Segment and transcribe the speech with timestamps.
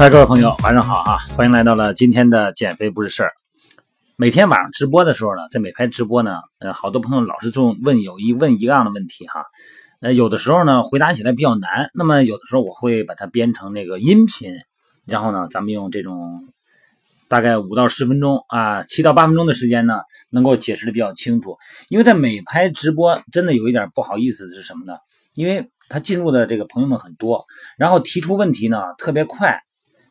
[0.00, 1.18] 嗨，各位朋友，晚上好啊！
[1.36, 3.32] 欢迎来到了今天的减肥不是事儿。
[4.16, 9.44] 每天晚上直播的时候呢，在美拍直播呢，呃，好多朋友老是这种问有一问一样的问题哈。
[10.00, 14.54] 呃，有的时候呢，回答起来比较难，那么有的时候我会把它编成那个音频，
[15.04, 16.48] 然后呢，咱们用这种
[17.28, 21.58] 大概五到十分钟啊，七到八分钟的时间呢，能够解释的比较清楚。
[21.90, 24.94] 因为在美拍直播真的有一点不好意思的是什么呢？
[25.34, 27.44] 因为他进入的这个朋友们很多，
[27.76, 29.60] 然后提出问题呢特别快。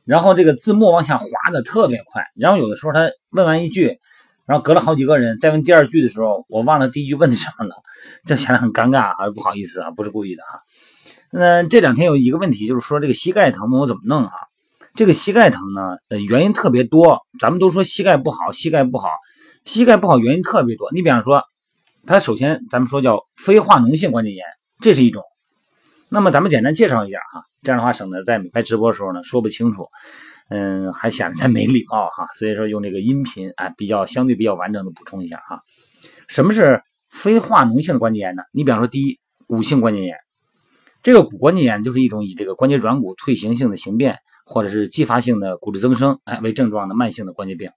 [0.09, 3.99] 然后这个字幕往下滑的特别快，然后有的时候他问完一句，
[4.47, 7.75] 然后隔了好几个人再问第二句的时候，我忘了第一句问的什么了，
[8.25, 10.59] 这显得很尴尬啊，不好意思啊，不是故意的哈。
[11.31, 14.31] 那这两天有一个问题，就是说这个膝盖疼，我怎么弄哈？
[14.95, 17.19] 这个膝盖疼呢，呃，原因特别多。
[17.39, 19.09] 咱们都说膝盖不好，膝盖不好，
[19.63, 20.89] 膝盖不好原因特别多。
[20.91, 21.43] 你比方说，
[22.07, 24.43] 它首先咱们说叫非化脓性关节炎，
[24.81, 25.21] 这是一种。
[26.09, 27.43] 那么咱们简单介绍一下哈。
[27.61, 29.87] 这样的话，省得在每拍直播的时候呢说不清楚，
[30.49, 32.27] 嗯，还显得咱没礼貌哈。
[32.33, 35.59] 所以说用这个音频啊，比较相对比较完整的补充一下哈。
[36.27, 38.43] 什么是非化脓性的关节炎呢？
[38.53, 40.15] 你比方说，第一，骨性关节炎，
[41.03, 47.69] 这个骨关节炎就是一种以这个关节软骨退行性的形变，或者是继发性的骨质增生哎为症状的慢性的关节病。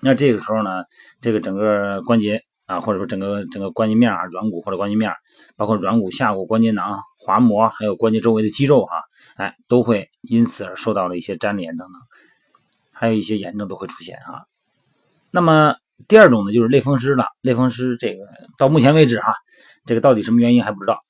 [0.00, 0.84] 那这个时候呢，
[1.20, 2.42] 这个整个关节。
[2.68, 5.10] 啊，或者说整个整个关节面啊，软骨或者关节面，
[5.56, 8.92] 包括软骨下骨关节囊、滑膜，还有关节周围的肌肉哈，
[9.36, 12.02] 哎，都会因此而受到了一些粘连等等，
[12.92, 14.44] 还有一些炎症都会出现啊。
[15.30, 17.24] 那么第二种呢，就是类风湿了。
[17.40, 18.24] 类风湿这个
[18.58, 19.32] 到目前为止哈，
[19.86, 21.00] 这个到底什么原因还不知道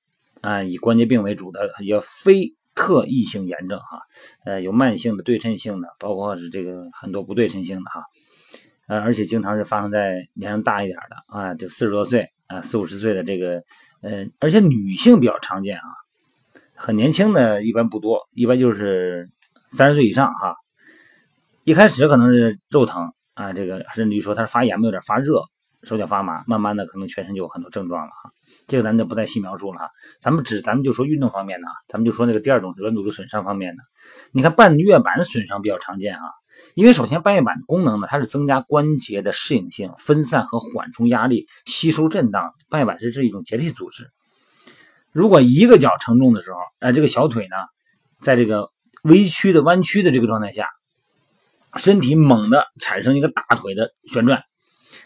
[0.40, 0.62] 啊。
[0.62, 4.00] 以关节病为主的也非特异性炎症哈，
[4.44, 8.04] 呃，有慢性的、对称性的，包括是这个很多不对称性的哈。
[8.88, 13.62] 呃，而且经常是发生在年龄大一点的啊，就四十多岁啊，四五十岁的这个，
[14.00, 15.84] 呃，而且女性比较常见啊，
[16.74, 19.28] 很年轻的一般不多，一般就是
[19.68, 20.56] 三十岁以上哈。
[21.64, 25.42] 一开始可能是肉疼啊，这个甚至于说他是发炎，有点发热，
[25.82, 28.30] 手脚发麻，慢慢的可能全身就有很多症状了哈。
[28.66, 33.82] 这个咱就不再细描述了哈，咱们只咱们就说运动方面的，咱们就说那个第二种软组织损伤方面的，
[34.32, 36.22] 你看半月板损伤比较常见啊。
[36.74, 42.52] 因为首先半月板的功能呢，它是增加关节的适应性、分散和缓冲压力、吸收震荡。
[42.68, 44.08] 半月板是这一种结缔组织。
[45.10, 47.56] 如果一个脚承重的时候，哎，这个小腿呢，
[48.20, 48.70] 在这个
[49.02, 50.68] 微曲的弯曲的这个状态下，
[51.76, 54.42] 身体猛地产生一个大腿的旋转，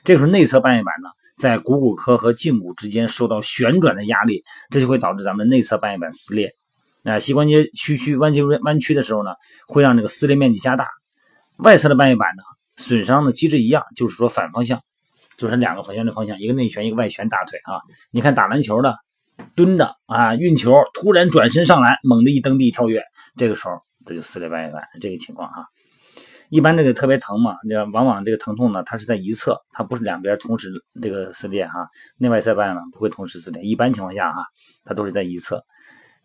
[0.04, 6.54] 这个时候内侧半月板呢，在股骨髁和胫骨之间受到旋转的压力，这就会导致咱们内侧半月板撕裂。
[7.04, 9.30] 啊，膝关节屈曲弯曲弯曲的时候呢，
[9.66, 10.86] 会让这个撕裂面积加大。
[11.58, 12.42] 外侧的半月板呢，
[12.76, 14.80] 损伤的机制一样，就是说反方向，
[15.36, 17.80] 就是两个反旋的方向，一个内旋，一个外旋，大腿啊。
[18.10, 18.96] 你看打篮球的，
[19.54, 23.02] 蹲着啊，运球，突然转身上篮，猛地一蹬地跳跃，
[23.36, 25.66] 这个时候这就撕裂半月板，这个情况哈。
[26.48, 30.70] 一般这个特别疼嘛，这往往这个疼痛呢，它是在一侧，它不是两边同时
[31.00, 31.88] 这个撕裂哈。
[32.18, 34.44] 内外侧半月板不会同时撕裂，一般情况下哈，
[34.84, 35.64] 它都是在一侧。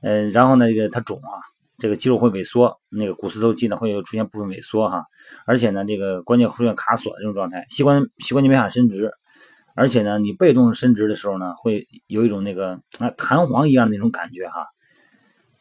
[0.01, 1.39] 嗯，然后呢，这个它肿啊。
[1.77, 5.05] 这个肌肉会萎缩，那个股四头肌呢会有出现部分萎缩哈，
[5.45, 9.11] 而且呢这个关节会出现卡锁的这种状态，膝关膝关节没法伸直，
[9.75, 14.65] 而且呢你被动伸直的时候呢会有一种那个啊弹簧一样的那种感觉哈。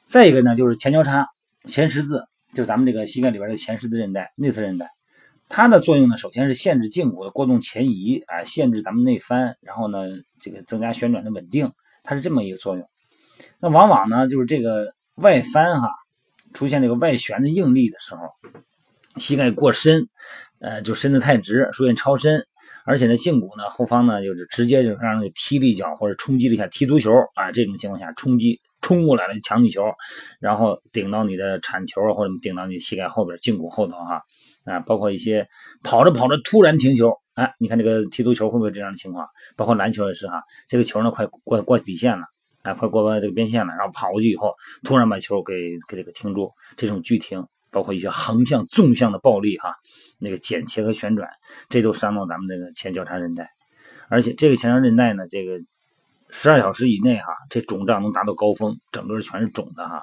[0.06, 1.26] 再一个呢就是前交叉
[1.66, 4.88] 前十字，就是咱们这个膝盖里边的前十字韧带、内侧韧带，
[5.50, 9.98] 它的作用呢首先是限制胫骨的过动前移啊，限制咱们内翻，然后呢
[10.40, 11.70] 这个增加旋转的稳定，
[12.04, 12.88] 它是这么一个作用。
[13.60, 15.90] 那往往呢就是这个外翻哈。
[16.56, 18.22] 出现这个外旋的应力的时候，
[19.20, 20.08] 膝盖过深，
[20.58, 22.42] 呃，就伸得太直，出现超伸，
[22.86, 29.82] 而且呢，胫骨呢后方呢就是直接就让你踢了一脚或者冲击了一下踢足球啊，这种情况下冲击冲过来了抢你球，
[30.40, 34.22] 然后顶到你的铲球或者顶到你膝盖后边胫骨后头哈
[34.64, 35.46] 啊，包括一些
[35.82, 39.26] 跑着跑着突然停球，哎，你看这个踢足球会不会这样的情况？
[39.56, 42.24] 包括篮球也是哈，这个球呢快过过底线了。
[42.66, 44.52] 哎，快过完这个边线了，然后跑过去以后，
[44.82, 49.72] 突然把球给给这个停住，这种拒停，包括一些横向、纵向的暴力哈，
[50.18, 51.30] 那个剪切和旋转，
[51.68, 53.48] 这都伤到咱们这个前交叉韧带，
[54.08, 55.60] 而且这个前交叉韧带呢，这个
[56.30, 60.02] 十二小时以内哈，这肿胀能达到高峰，整个全是肿的哈，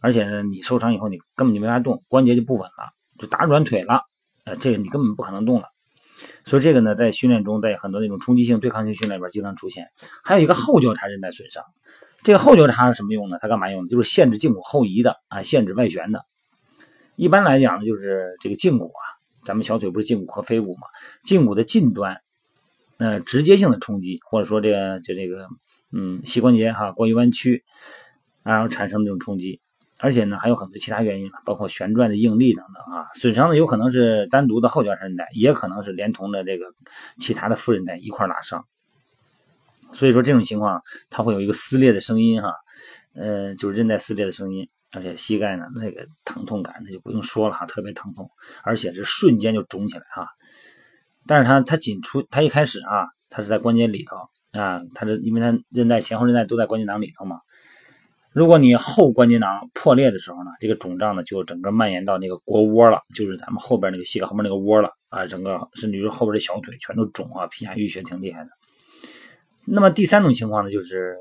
[0.00, 4.02] 而且呢，你受伤以后你根本就没法动，关节就不稳了，就打软腿了，
[4.44, 5.68] 呃，这个你根本不可能动了。
[6.44, 9.88] 所以这个呢，在训练中，在很多那种冲击性、对抗性训练里边经常出现。
[10.22, 11.64] 还有一个后交叉韧带损伤，
[12.22, 13.38] 这个后交叉是什么用呢？
[13.40, 13.88] 它干嘛用的？
[13.90, 16.24] 就是限制胫骨后移的啊，限制外旋的。
[17.16, 19.04] 一般来讲呢，就是这个胫骨啊，
[19.44, 20.82] 咱们小腿不是胫骨和腓骨嘛？
[21.24, 22.20] 胫骨的近端，
[22.98, 25.46] 呃，直接性的冲击，或者说这个就这个，
[25.92, 27.64] 嗯，膝关节哈过于弯曲，
[28.42, 29.60] 然后产生这种冲击，
[29.98, 33.06] 而且呢还有很多其他原因，包括旋转的应力等等啊。
[33.14, 36.66] 损伤呢有可能是单独的后脚韧带，也可能是连同的这个
[37.18, 38.66] 其他的副韧带一块拉伤。
[39.92, 42.54] 所以说这种情况它会有一个撕裂的声音哈，
[43.14, 48.28] 呃，就是韧带撕裂的声音，而且膝盖呢那个疼痛感那就不用说了哈，特别疼痛，
[48.64, 50.26] 而且是瞬间就肿起来哈。
[51.26, 54.16] 但是它它仅出它一开始啊，它是在关节里头
[54.60, 57.40] 啊，它是因为它韧带前后韧带都在关节囊里头嘛。
[58.36, 68.50] 如果你后关节囊破裂的时候呢，这个肿胀呢就整个蔓延到那个腘窝了，就是咱们后边那个膝盖后面那个窝了啊，整个甚至于后边的小腿全都肿啊，皮下淤血挺厉害的。
[69.64, 71.16] 那么第三种情况呢，就是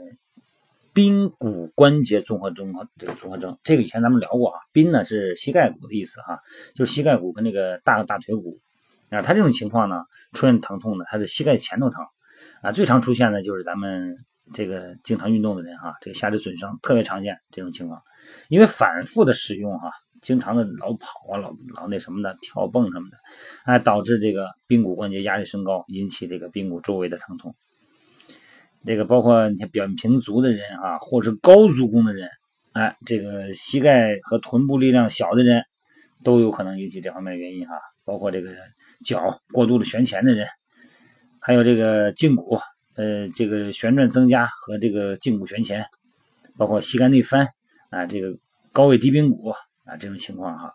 [0.93, 6.37] 髌骨关节综合征这个综合征，这个以前咱们聊过啊，髌呢是膝盖骨的意思哈，
[6.73, 8.59] 就是膝盖骨跟那个大大腿骨
[9.11, 10.03] 啊，它这种情况呢
[10.33, 12.03] 出现疼痛呢，它是膝盖前头疼
[12.61, 14.17] 啊，最常出现的就是咱们。
[14.53, 18.01] 这个经常运动的人哈，这个下肢损伤特别常见这种情况，
[18.47, 23.17] 因为反复的使用哈，经常的老跑啊，老老那什么的跳蹦什么的，
[23.65, 27.55] 哎，导致这个髌骨关节压力升高，引起这个髌骨周围的疼痛。
[28.85, 32.29] 这个包括你看扁平足的人啊，或是高足弓的人，
[32.73, 35.63] 哎，这个膝盖和臀部力量小的人，
[36.23, 37.73] 都有可能引起这方面原因哈。
[38.03, 38.51] 包括这个
[39.03, 40.47] 脚过度的旋前的人，
[41.39, 42.59] 还有这个胫骨。
[42.95, 45.85] 呃，这个旋转增加和这个胫骨旋前，
[46.55, 47.45] 包括膝盖内翻
[47.89, 48.37] 啊，这个
[48.71, 49.49] 高位低髌骨
[49.83, 50.73] 啊这种情况哈，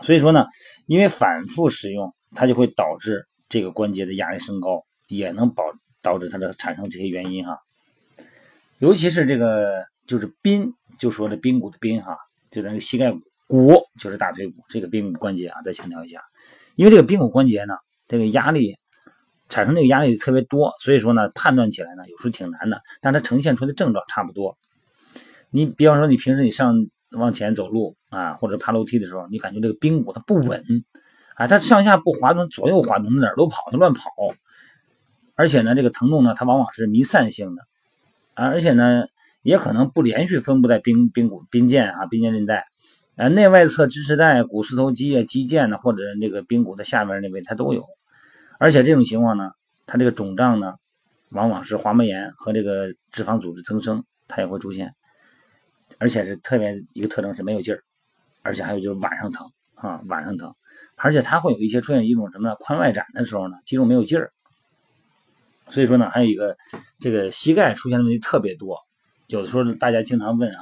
[0.00, 0.44] 所以说呢，
[0.86, 5.62] 因为反复使用，它就会导致这个关节的压力升高，也能保
[6.02, 7.56] 导致它的产生这些原因哈。
[8.80, 12.16] 尤其是这个就是髌，就说的髌骨的髌哈，
[12.50, 16.20] 就咱那个膝盖骨，骨就是大腿骨这个髌骨关节啊，再强调一下，
[16.74, 17.76] 因为这个髌骨关节呢，
[18.08, 18.76] 这个压力。
[19.52, 22.80] 产生这个压力特别多，所以说呢，判断起来呢，有时候挺难的。
[23.02, 24.56] 但它呈现出的症状差不多。
[25.50, 26.74] 你比方说，你平时你上
[27.10, 30.64] 往前走路啊，或者爬楼梯的时候，你感觉这个髌骨它不稳
[31.36, 34.10] 啊，它上下不滑动，左右滑动，哪儿都跑，它乱跑。
[35.36, 37.62] 而且呢，这个疼痛呢，它往往是弥散性的
[38.34, 39.04] 啊，而且呢，
[39.42, 42.64] 也可能不连续分布在髌髌骨髌腱啊、髌腱韧带
[43.16, 47.84] 啊、内外侧支持带、股四头肌啊、肌腱呢，或者那个髌骨的下面那位它都有。
[48.62, 49.50] 而且这种情况呢，
[49.86, 50.74] 它这个肿胀呢，
[51.30, 54.94] 往往是滑膜炎和这个脂肪组织增生，它也会出现，
[55.98, 57.82] 而且是特别一个特征是没有劲儿，
[58.42, 60.54] 而且还有就是晚上疼啊，晚上疼，
[60.94, 64.32] 而且它会有一些出现一种什么髋外展的时候呢，肌肉没有劲儿，
[65.68, 66.56] 所以说呢，还有一个
[67.00, 68.78] 这个膝盖出现的问题特别多。
[69.32, 70.60] 有的时候大家经常问啊，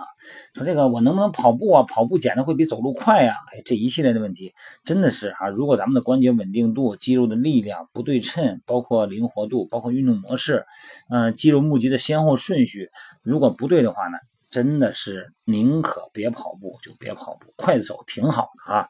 [0.55, 1.83] 说这个我能不能跑步啊？
[1.83, 3.35] 跑步减的会比走路快呀？
[3.53, 10.65] 哎，这一系列的问题真的是啊，如果咱们的关节稳定度、肌肉的力量不对称，包括灵活度、包括运动模式，
[11.11, 12.91] 嗯，肌肉募集的先后顺序
[13.25, 14.19] 如果不对的话呢，
[14.51, 18.89] 真的是宁可别跑步就别跑步，快走挺好的啊。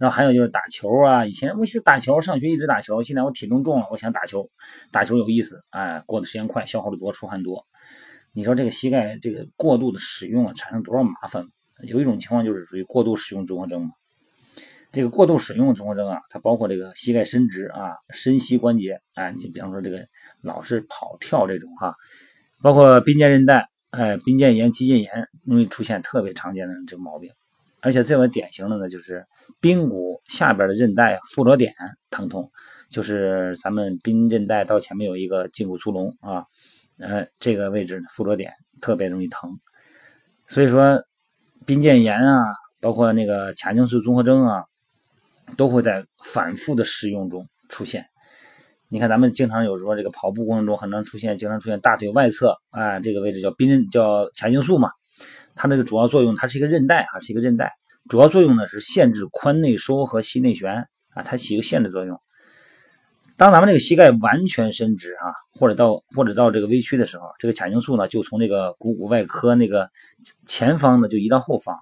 [0.00, 4.50] 然后还有就是打球啊，以前我是打球，上学一直打球，现在我体重重了，我想打球，
[4.90, 7.64] 打球有意思，哎，过的时间快，消耗的多，出汗多。
[8.34, 11.46] 你说这个膝盖这个过度的使用啊，产生多少麻烦？
[11.84, 13.90] 有一种情况就是属于过度使用综合征嘛。
[14.90, 20.04] 这个过度使用综合征啊，它包括这个膝盖伸直啊、伸膝关节啊，你比方说这个
[20.40, 21.94] 老是跑跳这种哈，
[22.60, 27.30] 包括髌腱韧带、哎髌腱炎、肌腱炎容易出现特别常见的这个毛病。
[27.80, 29.24] 而且最为典型的呢，就是
[29.60, 31.74] 髌骨下边的韧带附着点
[32.10, 32.50] 疼痛，
[32.88, 36.46] 就是咱们髌韧带到前面有一个胫骨粗隆啊。
[36.98, 39.50] 呃，这个位置附着点特别容易疼，
[40.46, 41.04] 所以说
[41.66, 42.44] 髌腱炎啊，
[42.80, 44.64] 包括那个髂胫束综合征啊，
[45.56, 48.06] 都会在反复的使用中出现。
[48.88, 54.90] 你看，咱们经常有时候这个跑步过程中，很常出现，经常出现大腿外侧啊，这个位置叫髌叫髂胫束嘛，
[55.56, 57.72] 它那个主要作用，它是一个韧带啊，是一个韧带，
[58.08, 62.20] 主要作用呢是限制髋内收和膝内旋啊，它起一个限制作用。
[63.36, 69.90] 当咱们这个膝盖完全伸直啊，或者到或者到这个微曲的时候，这个髂胫束呢就从这个股骨外科那个
[70.46, 71.76] 前方呢就移到后方。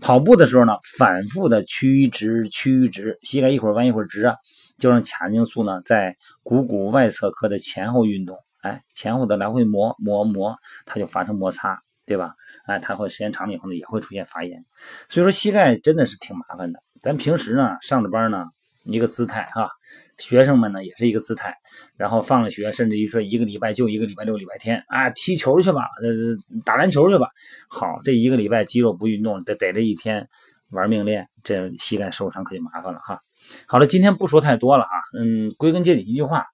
[0.00, 4.34] 跑步的时候呢，反复的曲直曲直，膝盖一会儿弯一会儿直啊，
[4.76, 12.34] 就让髂胫束呢在股骨外侧髁的前后运动，哎，前后的来回磨磨磨，它就发生摩擦，对吧？
[12.66, 14.64] 哎，它会时间长了以后呢，也会出现发炎。
[15.08, 16.80] 所以说膝盖真的是挺麻烦的。
[17.00, 18.46] 咱平时呢上着班呢，
[18.84, 19.70] 一个姿态哈。
[20.18, 21.54] 学生们呢也是一个姿态，
[21.96, 27.28] 然后放了学，甚至于说一个礼拜就一个礼拜六礼拜天啊，踢球去吧，呃，打篮球去吧。
[27.68, 30.28] 好，这一个礼拜肌肉不运动，得逮着一天
[30.70, 33.20] 玩命练，这膝盖受伤可就麻烦了哈。
[33.66, 36.46] 好了，今天不说太多了啊，嗯，归根结底一句话，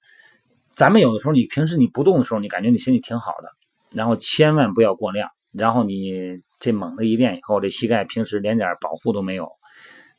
[0.75, 3.49] 咱们有的时候你平时你不动的时候，你感觉你身体挺好的，
[3.91, 9.49] 然后千万不要过量，然后你这猛的一练以后，这膝盖平时连点保护都没有，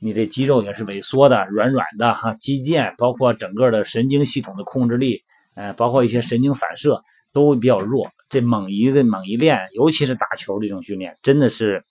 [0.01, 5.21] 你这肌肉也是萎缩的、软软的哈，肌腱包括整个的神经系统的控制力，
[5.55, 8.09] 呃，包括一些神经反射都比较弱。
[8.27, 11.83] 这猛一个猛一练，尤其是打球这种训练，真的是。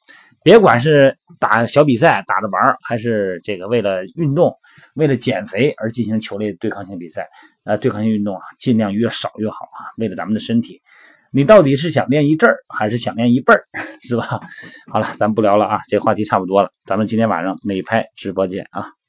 [0.43, 4.51] 别管是打小比赛打着玩还是这个为了运动、
[4.95, 7.29] 为了减肥而进行球类对抗性比赛，
[7.65, 9.93] 呃，对抗性运动啊，尽量越少越好啊。
[9.99, 10.81] 为了咱们的身体，
[11.33, 13.63] 你到底是想练一阵儿，还是想练一辈儿，
[14.03, 14.41] 是吧？
[14.93, 19.00] 好了，咱不聊了啊，这话题差不多了，咱们今天晚上美拍直播间啊。